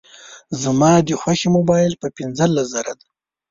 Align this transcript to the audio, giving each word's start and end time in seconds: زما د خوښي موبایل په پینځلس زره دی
زما 0.61 0.91
د 1.07 1.09
خوښي 1.21 1.47
موبایل 1.57 1.93
په 2.01 2.07
پینځلس 2.17 2.65
زره 2.73 2.93
دی 2.99 3.07